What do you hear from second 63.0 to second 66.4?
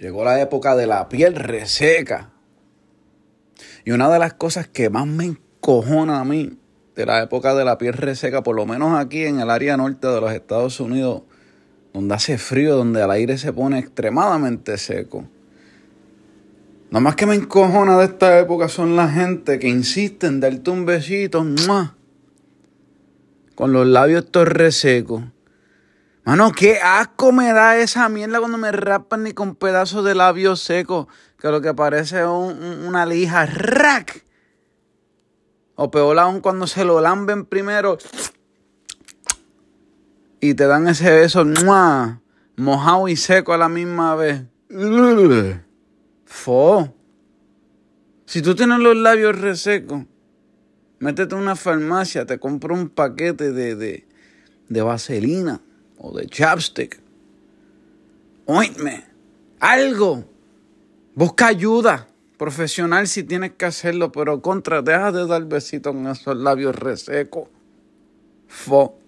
si tienes que hacerlo, pero contra, deja de dar besitos en esos